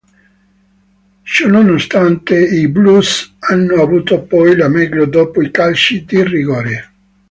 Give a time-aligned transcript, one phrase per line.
[1.23, 6.91] Ciononostante i "Blues" hanno avuto poi la meglio dopo i calci di rigore.